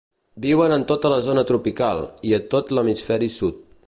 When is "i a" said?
2.31-2.43